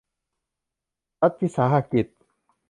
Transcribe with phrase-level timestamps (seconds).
[1.21, 2.07] รัฐวิสาหกิจ